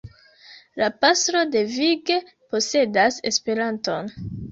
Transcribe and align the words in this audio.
La 0.81 0.85
pastro 1.03 1.43
devige 1.55 2.17
posedas 2.55 3.21
Esperanton. 3.33 4.11